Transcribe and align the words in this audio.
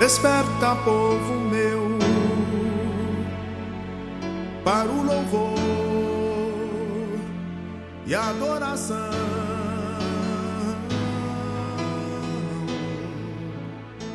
Desperta, 0.00 0.74
povo 0.76 1.34
meu, 1.34 1.98
para 4.64 4.88
o 4.88 5.02
louvor 5.02 5.58
e 8.06 8.14
adoração. 8.14 9.10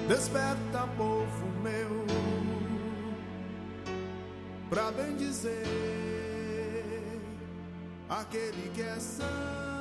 Desperta, 0.07 0.87
povo 0.97 1.45
meu, 1.61 2.03
para 4.71 4.91
bem 4.91 5.15
dizer 5.17 5.61
aquele 8.09 8.71
que 8.73 8.81
é 8.81 8.99
santo. 8.99 9.74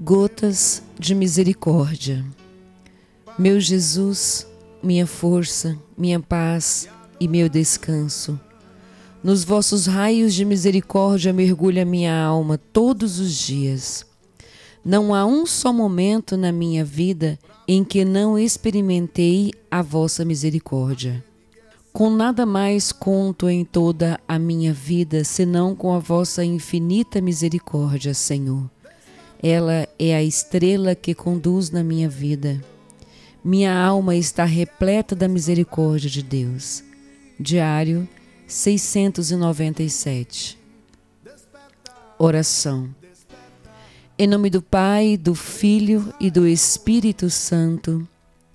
Gotas 0.00 0.82
de 0.98 1.14
misericórdia. 1.14 2.24
Meu 3.38 3.58
Jesus, 3.58 4.46
minha 4.82 5.06
força, 5.06 5.78
minha 5.96 6.20
paz 6.20 6.88
e 7.18 7.26
meu 7.26 7.48
descanso. 7.48 8.38
Nos 9.22 9.44
vossos 9.44 9.86
raios 9.86 10.34
de 10.34 10.44
misericórdia 10.44 11.32
mergulha 11.32 11.84
minha 11.84 12.22
alma 12.22 12.58
todos 12.58 13.18
os 13.18 13.32
dias. 13.32 14.04
Não 14.84 15.14
há 15.14 15.24
um 15.24 15.46
só 15.46 15.72
momento 15.72 16.36
na 16.36 16.52
minha 16.52 16.84
vida 16.84 17.38
em 17.66 17.82
que 17.82 18.04
não 18.04 18.38
experimentei 18.38 19.52
a 19.70 19.80
vossa 19.80 20.24
misericórdia. 20.24 21.24
Com 21.96 22.10
nada 22.10 22.44
mais 22.44 22.90
conto 22.90 23.48
em 23.48 23.64
toda 23.64 24.18
a 24.26 24.36
minha 24.36 24.74
vida 24.74 25.22
senão 25.22 25.76
com 25.76 25.94
a 25.94 26.00
vossa 26.00 26.44
infinita 26.44 27.20
misericórdia, 27.20 28.12
Senhor. 28.12 28.68
Ela 29.40 29.86
é 29.96 30.12
a 30.12 30.20
estrela 30.20 30.96
que 30.96 31.14
conduz 31.14 31.70
na 31.70 31.84
minha 31.84 32.08
vida. 32.08 32.60
Minha 33.44 33.78
alma 33.78 34.16
está 34.16 34.44
repleta 34.44 35.14
da 35.14 35.28
misericórdia 35.28 36.10
de 36.10 36.20
Deus. 36.20 36.82
Diário 37.38 38.08
697. 38.48 40.58
Oração. 42.18 42.92
Em 44.18 44.26
nome 44.26 44.50
do 44.50 44.60
Pai, 44.60 45.16
do 45.16 45.36
Filho 45.36 46.12
e 46.18 46.28
do 46.28 46.44
Espírito 46.44 47.30
Santo. 47.30 48.04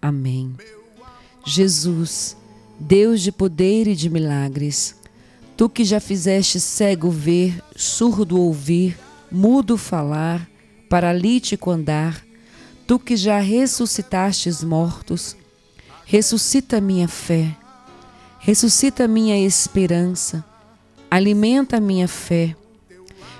Amém. 0.02 0.58
Jesus, 1.45 2.35
Deus 2.80 3.22
de 3.22 3.31
poder 3.31 3.88
e 3.88 3.95
de 3.95 4.09
milagres, 4.09 4.95
tu 5.58 5.69
que 5.69 5.83
já 5.83 5.99
fizeste 5.99 6.59
cego 6.59 7.09
ver, 7.09 7.61
surdo 7.75 8.39
ouvir, 8.39 8.97
mudo 9.31 9.77
falar, 9.77 10.49
paralítico 10.89 11.69
andar, 11.69 12.23
tu 12.88 12.97
que 12.97 13.16
já 13.16 13.39
ressuscitastes 13.39 14.63
mortos, 14.63 15.35
ressuscita 16.05 16.80
minha 16.80 17.07
fé, 17.07 17.55
ressuscita 18.39 19.07
minha 19.07 19.38
esperança, 19.38 20.44
alimenta 21.11 21.80
minha 21.80 22.07
fé 22.07 22.55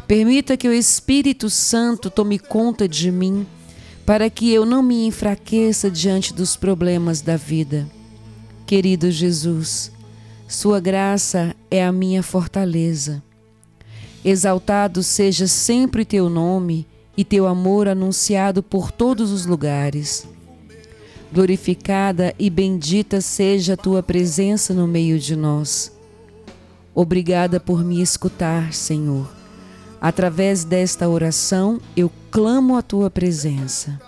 Permita 0.10 0.58
que 0.58 0.68
o 0.68 0.74
Espírito 0.74 1.52
Santo 1.52 2.10
tome 2.10 2.40
conta 2.40 2.88
de 2.88 3.12
mim, 3.12 3.46
para 4.08 4.28
que 4.28 4.52
eu 4.52 4.66
não 4.66 4.82
me 4.82 5.06
enfraqueça 5.06 5.88
diante 5.88 6.34
dos 6.34 6.56
problemas 6.56 7.22
da 7.22 7.38
vida. 7.38 7.88
Querido 8.70 9.10
Jesus, 9.10 9.92
Sua 10.48 10.80
graça 10.80 11.56
é 11.72 11.84
a 11.84 11.92
minha 11.92 12.22
fortaleza. 12.22 13.24
Exaltado 14.24 15.02
seja 15.02 15.48
sempre 15.48 16.06
Teu 16.06 16.30
nome 16.30 16.86
e 17.18 17.26
Teu 17.26 17.48
amor 17.48 17.88
anunciado 17.88 18.62
por 18.62 18.92
todos 18.92 19.32
os 19.32 19.48
lugares. 19.48 20.28
Glorificada 21.34 22.36
e 22.38 22.48
bendita 22.48 23.22
seja 23.22 23.74
a 23.74 23.76
Tua 23.76 24.04
presença 24.04 24.72
no 24.72 24.88
meio 24.88 25.18
de 25.18 25.36
nós. 25.36 25.92
Obrigada 26.94 27.60
por 27.60 27.84
me 27.84 28.04
escutar, 28.04 28.72
Senhor. 28.72 29.28
Através 30.00 30.64
desta 30.64 31.10
oração, 31.10 31.82
eu 31.98 32.12
clamo 32.30 32.78
a 32.78 32.84
tua 32.84 33.10
presença. 33.10 34.00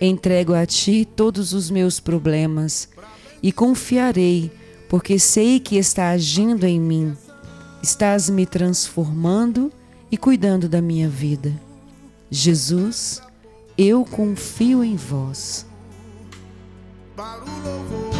Entrego 0.00 0.54
a 0.54 0.64
ti 0.64 1.04
todos 1.04 1.52
os 1.52 1.68
meus 1.68 1.98
problemas 1.98 2.94
e 3.42 3.52
confiarei, 3.52 4.50
porque 4.88 5.18
sei 5.18 5.60
que 5.60 5.76
está 5.76 6.10
agindo 6.10 6.64
em 6.64 6.80
mim. 6.80 7.16
Estás 7.82 8.28
me 8.28 8.46
transformando 8.46 9.72
e 10.10 10.16
cuidando 10.16 10.68
da 10.68 10.80
minha 10.80 11.08
vida. 11.08 11.52
Jesus, 12.30 13.22
eu 13.78 14.04
confio 14.04 14.82
em 14.82 14.96
vós. 14.96 15.66
Para 17.14 17.42
o 17.44 17.62
louvor 17.64 18.14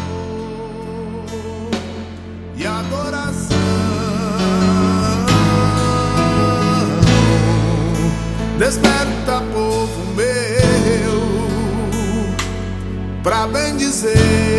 e 2.55 2.65
adoração. 2.65 3.57
Desperta, 8.57 9.41
povo 9.53 10.15
meu, 10.15 11.21
pra 13.21 13.47
bem 13.47 13.77
dizer 13.77 14.56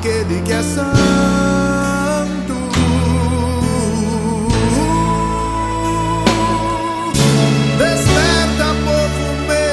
aquele 0.00 0.40
que 0.42 0.52
é 0.52 0.62
santo. 0.62 0.88
Desperta, 7.78 8.74
povo 8.86 9.26
meu, 9.46 9.68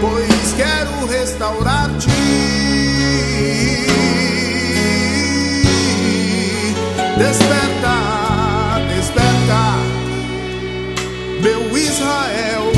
pois 0.00 0.52
quero 0.56 1.06
restaurar-te. 1.06 2.10
Desperta, 7.18 7.96
desperta, 8.88 9.62
meu 11.40 11.78
Israel, 11.78 12.69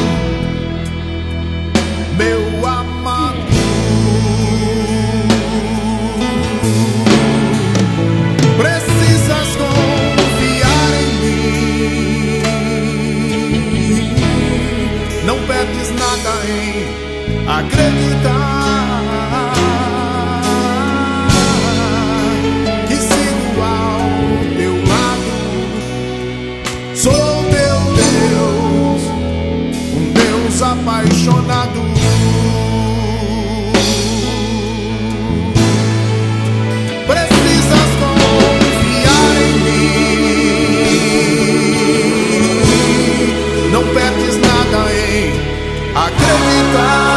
acreditar. 17.47 18.73
Que 22.89 22.97
sigo 22.97 23.61
ao 23.63 24.57
teu 24.57 24.75
lado. 24.91 25.33
Sou 26.95 27.45
teu 27.51 27.79
Deus, 27.95 29.03
um 29.95 30.13
Deus 30.13 30.63
apaixonado. 30.63 31.92
Acreditar. 46.73 47.12